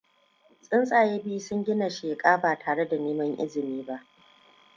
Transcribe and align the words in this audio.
Tsuntsaye 0.63 1.19
biyu 1.23 1.39
sun 1.39 1.63
gina 1.65 1.89
sheƙa 1.89 2.37
ba 2.41 2.59
tare 2.59 2.85
da 2.89 2.97
neman 2.97 3.37
izini 3.39 3.83
ba. 3.85 4.03